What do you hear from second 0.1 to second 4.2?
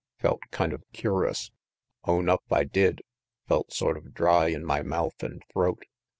Felt kind of cur'us own up I did; Felt sort of